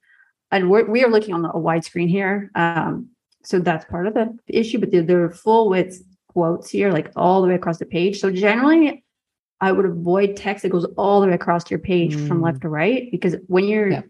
[0.51, 2.49] And we're, we are looking on a wide screen here.
[2.55, 3.09] Um,
[3.43, 7.41] so that's part of the issue, but they're, they're full width quotes here, like all
[7.41, 8.19] the way across the page.
[8.19, 9.03] So generally,
[9.61, 12.43] I would avoid text that goes all the way across your page from Mm.
[12.43, 14.01] left to right because when you're Yeah.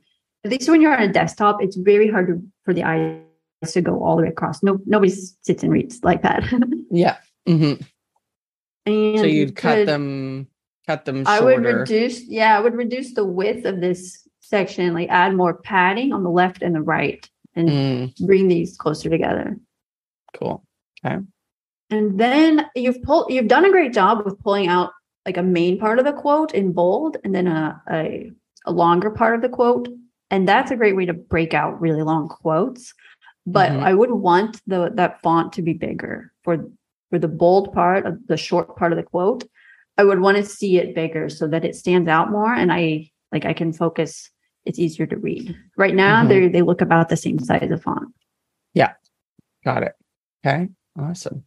[0.43, 3.21] at least when you're on a desktop, it's very hard to, for the eyes
[3.73, 4.61] to go all the way across.
[4.61, 6.43] No, nobody sits and reads like that.
[6.91, 7.17] yeah.
[7.47, 7.81] Mm-hmm.
[8.85, 10.47] And So you'd cut could- them,
[10.87, 11.29] cut them shorter.
[11.29, 15.55] I would reduce, yeah, I would reduce the width of this section, like add more
[15.55, 19.57] padding on the left and the right, and Mm, bring these closer together.
[20.33, 20.63] cool.
[21.05, 21.17] Okay.
[21.89, 24.91] And then you've pulled, you've done a great job with pulling out
[25.25, 28.31] like a main part of the quote in bold, and then a a,
[28.65, 29.87] a longer part of the quote,
[30.31, 32.93] and that's a great way to break out really long quotes.
[33.45, 33.83] But Mhm.
[33.83, 36.69] I would want the that font to be bigger for
[37.09, 39.45] for the bold part of the short part of the quote.
[39.97, 43.09] I would want to see it bigger so that it stands out more, and I
[43.31, 44.29] like I can focus.
[44.65, 45.55] It's easier to read.
[45.77, 46.27] Right now, Mhm.
[46.29, 48.09] they they look about the same size of font.
[48.73, 48.93] Yeah,
[49.63, 49.93] got it.
[50.45, 50.69] Okay.
[50.99, 51.43] Awesome.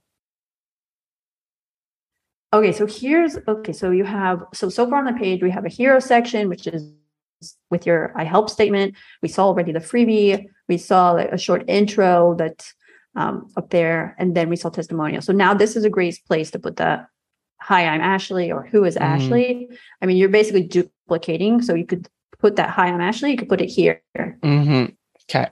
[2.53, 3.73] Okay, so here's okay.
[3.73, 6.67] So you have so so far on the page we have a hero section, which
[6.67, 6.93] is
[7.71, 8.97] with your I help statement.
[9.23, 10.47] We saw already the freebie.
[10.69, 12.67] We saw like, a short intro that
[13.17, 15.23] um, up there, and then we saw testimonial.
[15.23, 17.07] So now this is a great place to put the
[17.61, 19.01] hi, I'm Ashley, or who is Mhm.
[19.03, 19.69] Ashley.
[20.01, 21.63] I mean, you're basically duplicating.
[21.63, 23.31] So you could put that hi, I'm Ashley.
[23.33, 24.95] You could put it here, Mm-hmm.
[25.29, 25.49] Okay.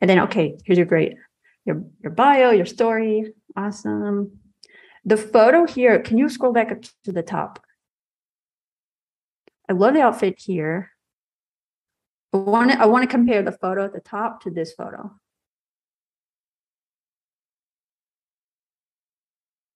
[0.00, 1.16] and then okay, here's your great
[1.64, 3.34] your your bio, your story.
[3.56, 4.38] Awesome.
[5.04, 7.60] The photo here, can you scroll back up to the top?
[9.68, 10.90] I love the outfit here.
[12.32, 15.12] I want to I want to compare the photo at the top to this photo.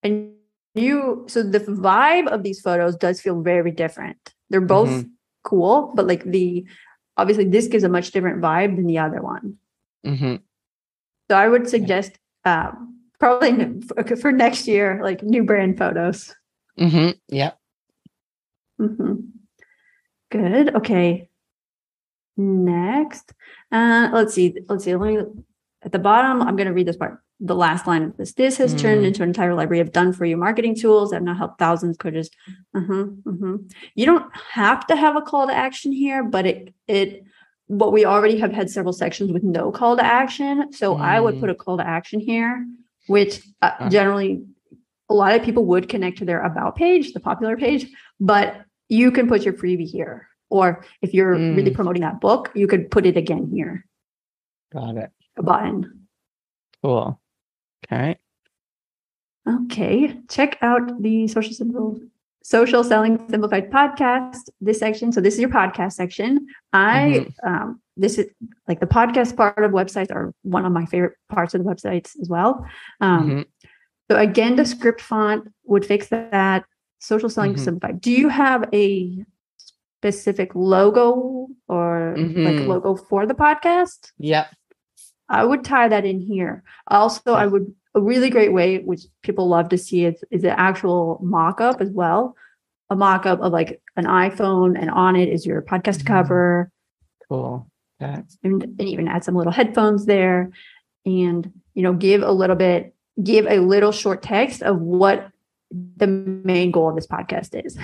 [0.02, 0.36] And
[0.76, 4.34] you so the vibe of these photos does feel very different.
[4.50, 5.10] They're both Mhm.
[5.42, 6.66] cool, but like the
[7.16, 9.56] obviously this gives a much different vibe than the other one.
[10.04, 10.36] Mm-hmm.
[11.30, 13.80] So I would suggest um, probably
[14.16, 16.34] for, next year, like new brand photos.
[16.78, 17.18] Mm-hmm.
[17.28, 17.52] Yeah.
[18.78, 19.30] Mhm.
[20.30, 20.74] Good.
[20.76, 21.28] Okay.
[22.36, 23.32] Next,
[23.72, 24.54] uh, let's see.
[24.68, 24.94] Let's see.
[24.94, 25.22] Let me
[25.82, 26.42] at the bottom.
[26.42, 27.22] I'm going to read this part.
[27.38, 28.33] The last line of this.
[28.33, 29.09] This has turned Mm.
[29.09, 31.96] into an entire library of done for you marketing tools that have now helped thousands
[31.96, 32.31] of coaches.
[32.75, 33.70] Mhm, mhm.
[33.94, 37.25] You don't have to have a call to action here, but it it.
[37.68, 41.35] But we already have had several sections with no call to action, so I would
[41.35, 41.40] Mm.
[41.40, 42.64] put a call to action here,
[43.09, 43.88] which uh, Ah.
[43.90, 44.42] generally
[45.11, 49.11] a lot of people would connect to their about page, the popular page, but you
[49.11, 50.29] can put your freebie here.
[50.49, 51.75] Or if you're really Mm.
[51.75, 53.85] promoting that book, you could put it again here,
[54.72, 55.11] Got it.
[55.37, 56.07] a button.
[56.83, 57.20] Cool.
[57.84, 58.16] Okay.
[59.48, 60.18] Okay.
[60.28, 62.00] Check out the social simple
[62.42, 64.48] social selling simplified podcast.
[64.60, 65.12] This section.
[65.12, 66.46] So this is your podcast section.
[66.72, 68.26] I um this is
[68.68, 72.18] like the podcast part of websites are one of my favorite parts of the websites
[72.20, 72.64] as well.
[73.00, 73.44] Um Mhm.
[74.10, 76.64] So again, the script font would fix that.
[77.00, 77.58] Social selling Mhm.
[77.60, 78.00] simplified.
[78.00, 79.24] Do you have a
[80.00, 82.66] specific logo or like Mhm.
[82.66, 84.12] logo for the podcast?
[84.18, 84.46] Yep.
[85.28, 86.62] I would tie that in here.
[86.88, 90.58] Also, I would a really great way, which people love to see, is is the
[90.58, 92.36] actual mock-up as well.
[92.90, 96.06] A mock-up of like an iPhone, and on it is your podcast Mhm.
[96.06, 96.70] cover,
[97.28, 97.66] Cool.
[98.00, 98.22] Okay.
[98.44, 100.50] and, and even add some little headphones there,
[101.06, 105.30] and you know, give a little bit, give a little short text of what
[105.96, 107.76] the main goal of this podcast is.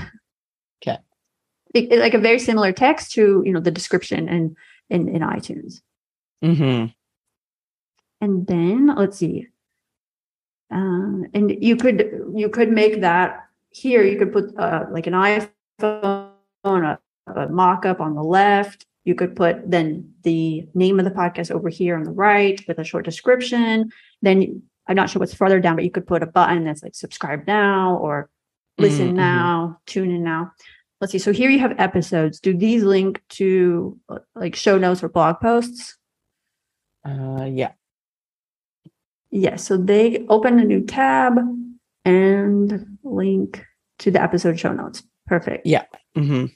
[0.83, 0.99] Okay.
[1.75, 4.57] It- it- like a very similar text to you know the description and
[4.91, 5.81] in in iTunes.
[6.45, 6.93] Mm-hmm.
[8.23, 9.49] And then let's see.
[10.73, 14.03] Uh, and you could you could make that here.
[14.03, 16.31] You could put uh, like an iphone
[16.63, 18.87] a, a mock-up on the left.
[19.05, 22.79] You could put then the name of the podcast over here on the right with
[22.79, 23.91] a short description.
[24.23, 26.93] Then i'm not sure what's further down but you could put a button that's like
[26.93, 28.29] subscribe now or
[28.79, 29.17] listen Mhm, mhm.
[29.17, 30.51] now tune in now.
[31.01, 31.19] Let's see.
[31.19, 32.39] So here you have episodes.
[32.39, 33.99] Do these link to
[34.37, 35.99] like show notes or blog posts?
[37.05, 37.73] Uh, yeah.
[39.35, 41.39] Yes, so they open a new tab
[42.05, 43.65] and link
[44.01, 45.03] to the episode show notes.
[45.27, 45.67] Perfect.
[45.67, 45.85] Yeah.
[46.17, 46.47] Mm-hmm.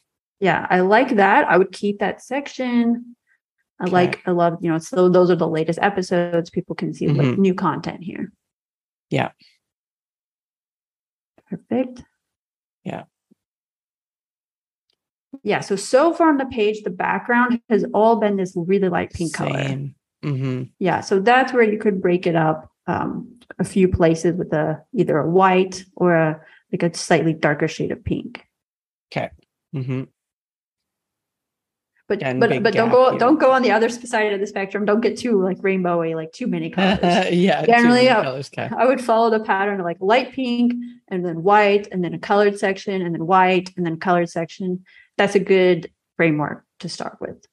[0.40, 1.48] Yeah, I like that.
[1.48, 3.16] I would keep that section.
[3.80, 3.92] I Okay.
[3.92, 6.50] like, I love, you know, so those are the latest episodes.
[6.50, 7.38] People can see like Mhm.
[7.38, 8.30] new content here.
[9.08, 9.30] Yeah.
[11.48, 12.02] Perfect.
[12.84, 13.04] Yeah.
[15.42, 15.60] Yeah.
[15.60, 19.32] So, so far on the page, the background has all been this really light pink
[19.32, 19.78] color.
[20.24, 20.64] Mm-hmm.
[20.78, 24.82] Yeah, so that's where you could break it up um, a few places with a
[24.92, 26.40] either a white or a
[26.72, 28.44] like a slightly darker shade of pink.
[29.12, 29.30] Okay.
[29.74, 30.04] Mm-hmm.
[32.08, 33.18] But and but but don't go here.
[33.18, 34.84] don't go on the other side of the spectrum.
[34.84, 36.98] Don't get too like rainbowy, like too many colors.
[37.02, 37.62] yeah.
[37.62, 38.50] too Generally, many uh, colors.
[38.56, 38.70] Okay.
[38.76, 40.72] I would follow the pattern of like light pink
[41.08, 44.84] and then white and then a colored section and then white and then colored section.
[45.16, 47.44] That's a good framework to start with.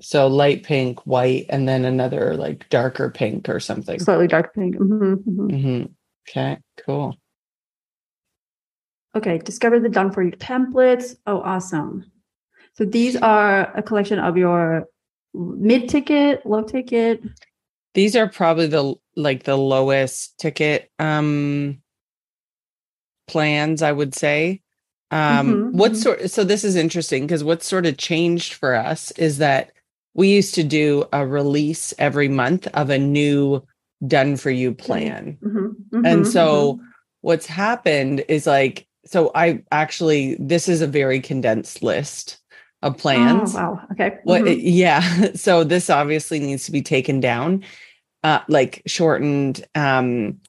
[0.00, 3.98] So light pink, white, and then another like darker pink or something.
[3.98, 4.76] Slightly dark pink.
[4.76, 5.46] Mm-hmm, mm-hmm.
[5.48, 5.84] Mm-hmm.
[6.28, 7.16] Okay, cool.
[9.14, 11.16] Okay, discover the done for you templates.
[11.26, 12.10] Oh, awesome.
[12.74, 14.86] So these are a collection of your
[15.34, 17.22] mid ticket, low ticket.
[17.94, 21.78] These are probably the like the lowest ticket um
[23.26, 24.62] plans, I would say.
[25.10, 25.96] Um Mhm, what mhm.
[25.96, 29.72] sort so this is interesting because what sort of changed for us is that
[30.18, 33.62] we used to do a release every month of a new
[34.04, 35.38] done for you plan.
[35.40, 36.80] Mhm, And mhm, so
[37.20, 42.40] what's happened is like, so I actually, this is a very condensed list
[42.82, 42.98] of mhm.
[42.98, 43.54] plans.
[43.54, 43.80] Oh, wow.
[43.92, 44.18] Okay.
[44.24, 44.58] What, Mhm.
[44.60, 45.30] yeah.
[45.36, 47.62] So this obviously needs to be taken down,
[48.24, 49.64] uh, like shortened.
[49.76, 50.40] Um,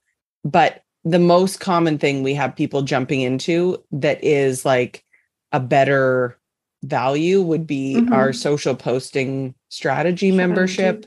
[0.44, 5.06] but the most common thing we have people jumping into that is like
[5.52, 6.40] a better
[6.84, 8.36] value would be our Mhm.
[8.36, 11.06] social posting strategy membership.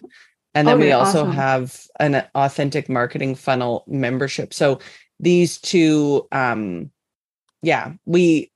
[0.55, 1.33] And then we Okay, also awesome.
[1.33, 4.53] have an authentic marketing funnel membership.
[4.53, 4.81] So
[5.21, 6.91] these two, um,
[7.63, 8.51] yeah, we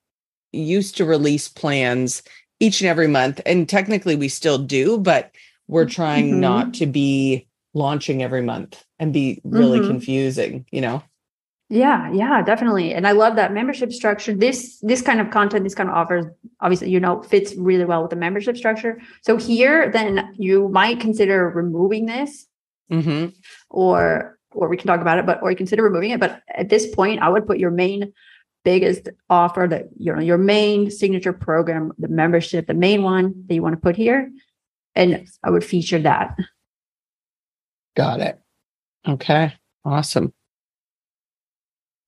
[0.52, 2.22] used to release plans
[2.60, 3.40] each and every month.
[3.46, 5.30] And technically we still do, but
[5.68, 6.38] we're trying Mhm.
[6.38, 9.86] not to be launching every month and be really Mhm.
[9.86, 11.02] confusing, you know?
[11.68, 12.94] Yeah, yeah, definitely.
[12.94, 14.32] And I love that membership structure.
[14.32, 16.24] This this kind of content, this kind of offers,
[16.60, 19.00] obviously, you know, fits really well with the membership structure.
[19.22, 22.46] So here, then you might consider removing this,
[22.88, 23.26] hmm
[23.68, 26.20] or or we can talk about it, but or you consider removing it.
[26.20, 28.12] But at this point, I would put your main
[28.64, 33.54] biggest offer that you know your main signature program, the membership, the main one that
[33.54, 34.30] you want to put here,
[34.94, 36.36] and I would feature that.
[37.96, 38.38] Got it.
[39.08, 39.52] Okay.
[39.84, 40.32] Awesome.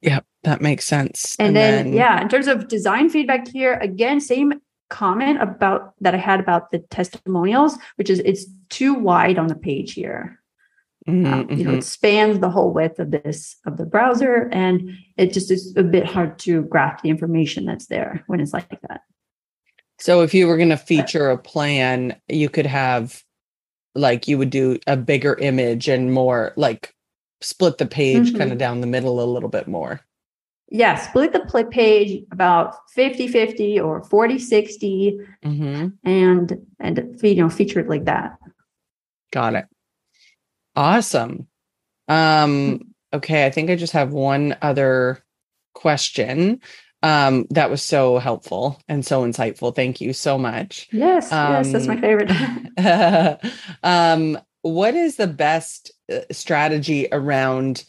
[0.02, 0.24] Yep.
[0.44, 1.36] That makes sense.
[1.38, 4.54] And, then, yeah, in terms of design feedback here, again, same
[4.88, 9.54] comment about that I had about the testimonials, which is it's too wide on the
[9.56, 10.40] page here.
[11.06, 11.78] Mhm, Um, you know, mhm.
[11.78, 15.82] it spans the whole width of this of the browser, and it just is a
[15.82, 19.02] bit hard to grasp the information that's there when it's like that.
[19.98, 23.22] So if you were going to feature a plan, you could have
[23.94, 26.94] like you would do a bigger image and more like
[27.40, 28.52] split the page kind Mhm.
[28.52, 30.00] of down the middle a little bit more.
[30.70, 37.88] Yeah, split the page about 50-50 or 40-60 hmm and and you know feature it
[37.88, 38.38] like that.
[39.32, 39.66] Got it.
[40.76, 41.48] Awesome.
[42.08, 45.22] Um, okay, I think I just have one other
[45.74, 46.60] question.
[47.02, 49.74] Um, that was so helpful and so insightful.
[49.74, 50.88] Thank you so much.
[50.92, 52.30] Yes, yes, that's my Um, favorite.
[53.82, 57.84] um, what is the best uh, strategy around?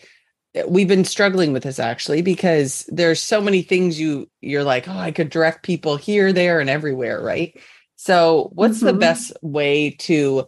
[0.58, 4.88] uh, We've been struggling with this actually because there's so many things you you're like,
[4.88, 7.58] oh, I could direct people here, there, and everywhere, right?
[7.96, 9.00] So, what's the Mhm.
[9.00, 10.48] best way to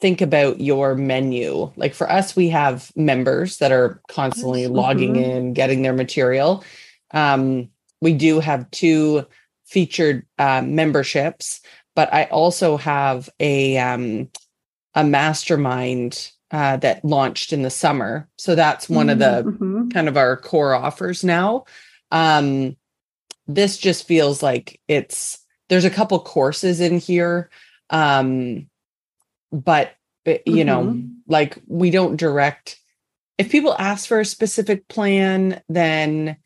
[0.00, 1.72] think about your menu?
[1.76, 6.64] Like for us, we have members that are constantly Yes, logging in, getting their material.
[7.12, 9.26] Um, we do have two
[9.64, 11.60] featured uh, memberships,
[11.94, 14.30] but I also have a um,
[14.94, 18.28] a mastermind uh, that launched in the summer.
[18.38, 19.92] So that's one of the Mhm.
[19.92, 21.64] kind of our core offers now.
[22.12, 22.76] Um,
[23.48, 27.50] this just feels like it's there's a couple courses in here,
[27.90, 28.68] um,
[29.50, 29.92] but
[30.26, 31.10] uh, you know, Mhm.
[31.26, 32.78] like we don't direct.
[33.36, 36.36] If people ask for a specific plan, then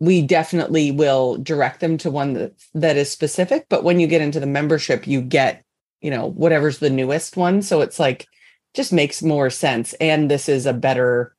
[0.00, 3.66] we definitely will direct them to one that, that is specific.
[3.68, 5.64] But when you get into the membership, you get,
[6.00, 7.62] you know, whatever's the newest one.
[7.62, 8.26] So it's like
[8.74, 9.92] just makes more sense.
[9.94, 11.34] And this is a better,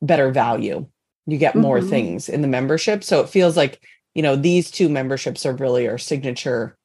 [0.00, 0.86] better value.
[1.26, 1.88] You get more Mhm.
[1.88, 3.04] things in the membership.
[3.04, 3.80] So it feels like,
[4.14, 6.76] you know, these two memberships are really our signature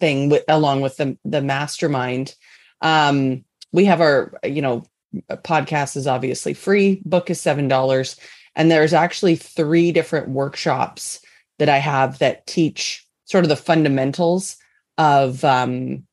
[0.00, 2.34] thing with along with the the mastermind.
[2.80, 4.84] Um, we have our, you know,
[5.30, 8.16] podcast is obviously free, book is seven dollars.
[8.56, 11.20] And there's actually three different workshops
[11.58, 14.56] that I have that teach sort of the fundamentals
[14.98, 16.06] of um,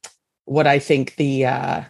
[0.49, 1.81] what I think the uh,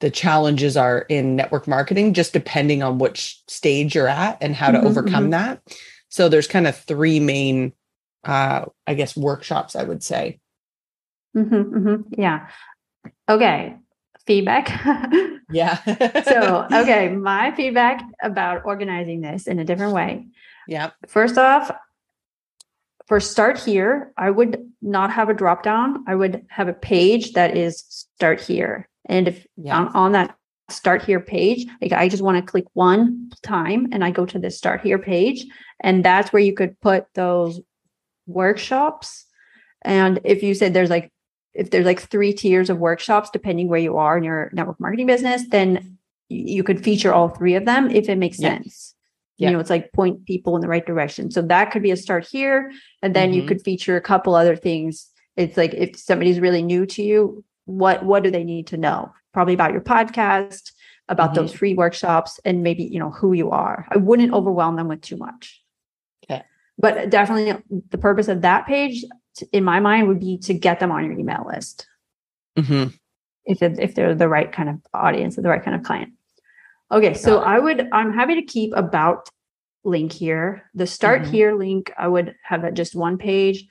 [0.00, 4.70] the challenges are in network marketing, just depending on which stage you're at and how
[4.70, 5.30] to Mhm, overcome mhm.
[5.32, 5.62] that.
[6.08, 7.72] So there's kind of three main,
[8.24, 9.76] uh, I guess, workshops.
[9.76, 10.40] I would say.
[11.36, 12.04] Mhm, mhm.
[12.16, 12.48] Yeah.
[13.28, 13.76] Okay.
[14.26, 14.70] Feedback.
[15.50, 15.76] Yeah.
[16.24, 20.26] so, okay, my feedback about organizing this in a different way.
[20.66, 20.90] yeah.
[21.06, 21.70] First off,
[23.06, 26.04] for start here, I would not have a drop down.
[26.06, 28.88] I would have a page that is start here.
[29.06, 29.76] And if Yeah.
[29.78, 30.36] on, on that
[30.70, 34.38] start here page, like I just want to click one time and I go to
[34.38, 35.44] the start here page.
[35.80, 37.60] And that's where you could put those
[38.26, 39.26] workshops.
[39.82, 41.10] And if you said there's like
[41.52, 45.06] if there's like three tiers of workshops, depending where you are in your network marketing
[45.06, 45.98] business, then
[46.28, 48.56] you could feature all three of them if it makes Yeah.
[48.56, 48.93] sense.
[49.38, 51.30] You know, it's like point people in the right direction.
[51.30, 52.70] So that could be a start here.
[53.02, 53.48] And then you Mhm.
[53.48, 55.10] could feature a couple other things.
[55.36, 59.12] It's like if somebody's really new to you, what what do they need to know?
[59.32, 60.72] Probably about your podcast,
[61.08, 61.34] about Mhm.
[61.34, 63.86] those free workshops, and maybe you know who you are.
[63.90, 65.62] I wouldn't overwhelm them with too much.
[66.24, 66.42] Okay.
[66.78, 69.04] But definitely the purpose of that page,
[69.52, 71.86] in my mind, would be to get them on your email list
[72.56, 72.84] hmm
[73.46, 76.12] if if they're the right kind of audience or the right kind of client.
[76.94, 79.28] Okay, so I would I'm happy to keep about
[79.82, 80.70] link here.
[80.74, 81.26] The start Mhm.
[81.26, 83.66] here link I would have at just one page.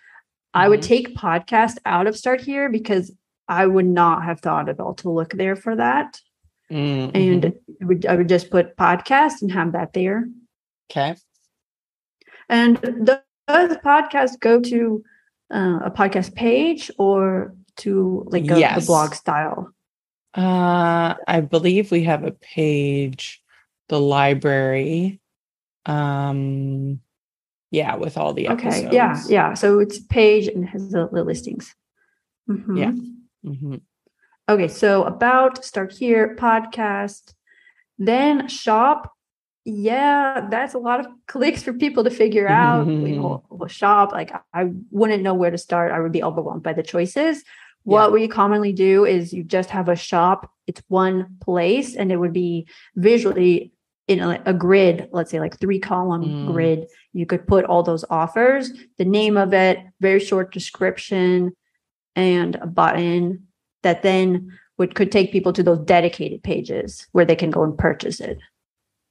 [0.53, 0.87] I would Mhm.
[0.93, 3.15] take podcast out of start here because
[3.47, 6.19] I would not have thought at all to look there for that.
[6.69, 7.15] Mm-hmm.
[7.15, 10.27] And would, I would just put podcast and have that there.
[10.91, 11.15] okay.
[12.49, 15.03] And does the podcast go to
[15.49, 18.81] uh, a podcast page or to like a, Yes.
[18.81, 19.71] the blog style?
[20.35, 23.41] Uh, I believe we have a page,
[23.89, 25.19] the library.
[25.85, 26.99] Um,
[27.71, 28.67] yeah, with all the Okay.
[28.67, 28.93] episodes.
[28.93, 29.21] Yeah.
[29.27, 29.53] Yeah.
[29.53, 31.75] So it's page and has the, listings.
[32.49, 32.77] Mhm.
[32.77, 32.91] Yeah.
[33.51, 33.81] Mhm.
[34.49, 34.67] Okay.
[34.67, 37.33] So about start here, podcast,
[37.97, 39.11] then shop.
[39.65, 42.87] Yeah, that's a lot of clicks for people to figure out.
[42.87, 44.11] you know, shop.
[44.11, 45.91] Like I wouldn't know where to start.
[45.91, 47.43] I would be overwhelmed by the choices.
[47.83, 50.49] What we commonly do is you just have a shop.
[50.67, 53.73] It's one place, and it would be visually
[54.07, 55.09] in a, a grid.
[55.11, 56.47] Let's say like three column Mm.
[56.53, 56.87] grid.
[57.13, 61.53] You could put all those offers, the name of it, very short description,
[62.15, 63.47] and a button
[63.83, 67.77] that then would could take people to those dedicated pages where they can go and
[67.77, 68.39] purchase it.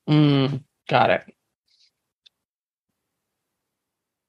[0.08, 1.22] Mm, got it.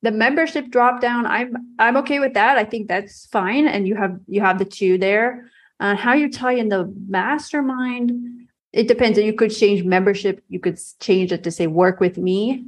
[0.04, 2.58] The membership drop down i'm i'm okay with that.
[2.58, 5.50] I think that's fine and you have you have the two there.
[5.80, 8.12] Uh, how you tie in the mastermind
[8.72, 9.20] it depends.
[9.20, 10.44] You could change membership.
[10.50, 12.66] You could change it to say work with me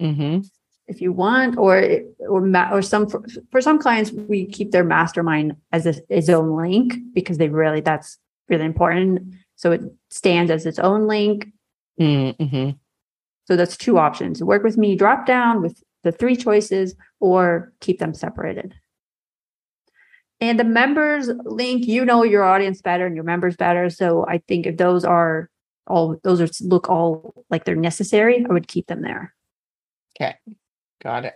[0.00, 0.40] Mm-hmm.
[0.86, 1.74] if you want or
[2.32, 6.30] or ma- or some for, for some clients we keep their mastermind as a, its
[6.30, 8.16] own link because they really that's
[8.48, 9.34] really important.
[9.56, 11.48] So it stands as its own link.
[12.00, 12.70] Mm-hmm.
[13.46, 14.42] so that's two options.
[14.42, 18.74] Work with me drop down with the three choices or keep them separated.
[20.40, 23.90] And the members link, you know your audience better and your members better.
[23.90, 25.50] So I think if those are
[25.86, 29.34] all those are look all like they're necessary, I would keep them there.
[30.16, 30.36] Okay.
[31.02, 31.34] Got it.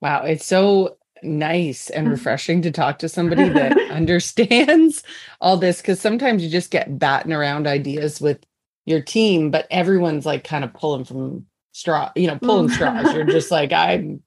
[0.00, 5.02] Wow, it's so nice and refreshing to talk to somebody that understands
[5.40, 8.38] all this because sometimes you just get batting around ideas with
[8.86, 12.72] your team, but everyone's like kind of pulling from straw, you know, pulling Mm.
[12.74, 13.12] straws.
[13.12, 14.22] You're just like, I'm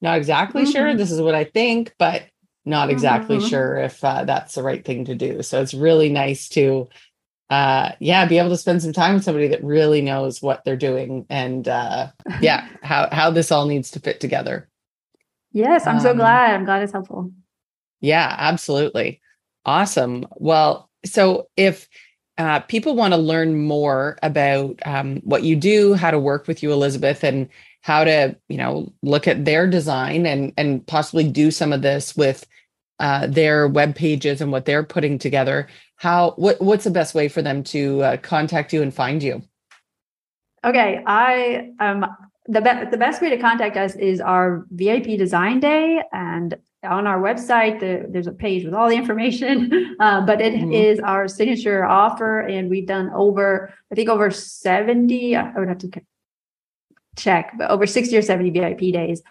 [0.00, 0.92] not exactly sure.
[0.94, 0.98] Mhm.
[0.98, 2.24] This is what I think, but
[2.64, 3.48] not exactly Mhm.
[3.48, 5.42] sure if uh, that's the right thing to do.
[5.42, 6.88] So it's really nice to
[7.50, 10.76] uh yeah be able to spend some time with somebody that really knows what they're
[10.76, 12.06] doing and uh
[12.40, 14.68] yeah how how this all needs to fit together
[15.52, 16.54] Yes, I'm so Um, glad.
[16.54, 17.30] I'm glad it's helpful.
[18.00, 19.20] yeah absolutely
[19.66, 21.88] awesome well so if
[22.38, 26.62] uh, people want to learn more about um, what you do how to work with
[26.62, 27.48] you elizabeth and
[27.82, 32.16] how to you know look at their design and and possibly do some of this
[32.16, 32.46] with
[33.02, 35.68] uh, their web pages and what they're putting together.
[35.96, 39.42] How what what's the best way for them to uh, contact you and find you?
[40.64, 42.06] Okay, I um
[42.46, 47.06] the be- the best way to contact us is our VIP Design Day, and on
[47.06, 49.70] our website the, there's a page with all the information.
[50.00, 51.06] Uh, but it is Mhm.
[51.06, 55.36] our signature offer, and we've done over I think over seventy.
[55.36, 55.90] I would have to
[57.16, 59.22] check, but over sixty or seventy VIP days,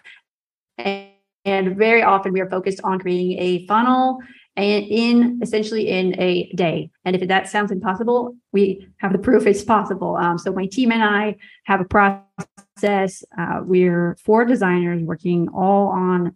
[0.78, 1.08] and,
[1.44, 4.20] and very often we are focused on creating a funnel
[4.56, 6.90] and in essentially in a day.
[7.04, 10.16] And if that sounds impossible, we have the proof it's possible.
[10.16, 13.24] Um, so my team and I have a process.
[13.38, 16.34] Uh, we're four designers working all on,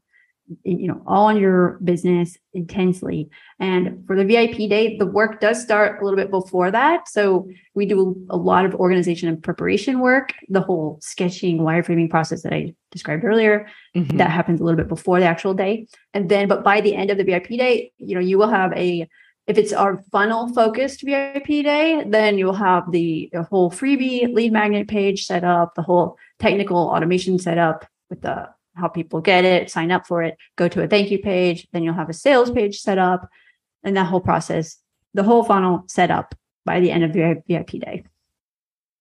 [0.62, 3.28] you know, all on your business intensely.
[3.58, 7.08] And for the VIP day, the work does start a little bit before that.
[7.08, 12.42] So we do a lot of organization and preparation work, the whole sketching, wireframing process
[12.42, 13.66] that I described earlier
[13.96, 14.16] Mhm.
[14.18, 17.10] that happens a little bit before the actual day and then but by the end
[17.10, 19.06] of the vip day you know you will have a
[19.46, 24.52] if it's our funnel focused vip day then you'll have the, the whole freebie lead
[24.52, 29.44] magnet page set up the whole technical automation set up with the how people get
[29.44, 32.14] it sign up for it go to a thank you page then you'll have a
[32.14, 33.28] sales page set up
[33.82, 34.78] and that whole process
[35.14, 38.04] the whole funnel set up by the end of the vip day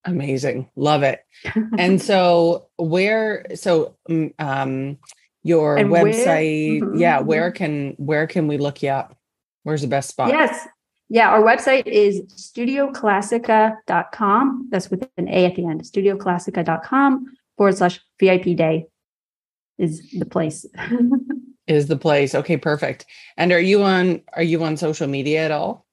[0.06, 1.22] amazing love it
[1.78, 4.98] and so where so mm, um
[5.46, 6.82] your and website.
[6.82, 7.28] Where, mm-hmm, yeah, mm-hmm.
[7.28, 9.18] where can where can we look you up?
[9.64, 10.28] Where's the best spot?
[10.30, 10.68] Yes.
[11.08, 14.70] Yeah, our website is studioclassica.com.
[14.72, 15.84] That's with an A at the end.
[15.84, 18.88] Studioclassica.com forward slash VIP day
[19.78, 20.66] is the place.
[21.68, 22.36] is the place.
[22.36, 23.06] Okay, perfect.
[23.38, 25.86] And are you on are you on social media at all?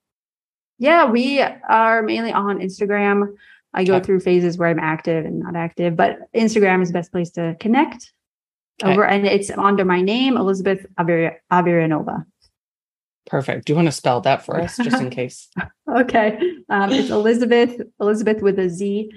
[0.79, 3.35] Yeah, we are mainly on Instagram.
[3.75, 4.05] I go okay.
[4.05, 7.57] through phases where I'm active and not active, but Instagram is the best place to
[7.59, 8.13] connect.
[8.83, 8.93] Okay.
[8.93, 12.25] Over and it's under my name, Elizabeth Averyanova.
[13.27, 13.67] Perfect.
[13.67, 15.49] Do you want to spell that for us just in case?
[15.89, 16.39] okay.
[16.69, 19.11] Um, it's Elizabeth, Elizabeth with a Z.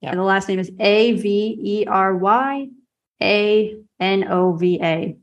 [0.00, 0.12] Yep.
[0.12, 2.68] And the last name is A V E R Y
[3.22, 5.16] A N O V A.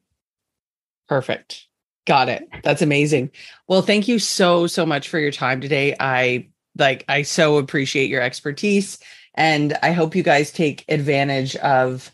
[1.07, 1.67] Perfect.
[2.05, 2.47] Got it.
[2.63, 3.32] That's amazing.
[3.67, 5.95] Well, thank you so, so much for your time today.
[5.99, 6.47] I
[6.78, 8.97] like, I so appreciate your expertise.
[9.36, 12.11] And I hope you guys take advantage of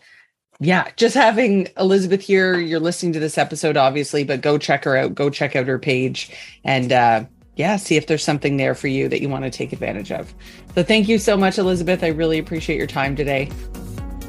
[0.60, 4.98] yeah, just having Elizabeth here, you're listening to this episode, obviously, but go check her
[4.98, 5.14] out.
[5.14, 6.32] Go check out her page
[6.64, 9.74] and, uh, yeah, see if there's something there for you that you want to take
[9.74, 10.34] advantage of.
[10.76, 12.04] So thank you so much, Elizabeth.
[12.04, 13.50] I really appreciate your time today.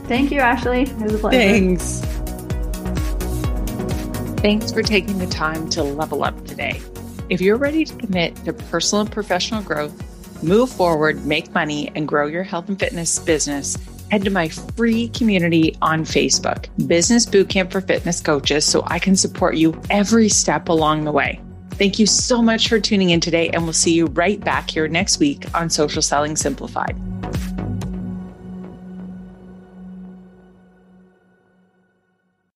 [0.08, 0.82] Thank you, Ashley.
[0.82, 1.38] It was a pleasure.
[1.38, 2.00] Thanks.
[4.40, 6.80] Thanks for taking the time to level up today.
[7.28, 9.92] If you're ready to commit to personal and professional growth,
[10.42, 13.76] move forward, make money, and grow your health and fitness business,
[14.10, 19.14] head to my free community on Facebook, Business Bootcamp for Fitness Coaches, so I can
[19.14, 21.38] support you every step along the way.
[21.72, 24.88] Thank you so much for tuning in today, and we'll see you right back here
[24.88, 26.98] next week on Social Selling Simplified.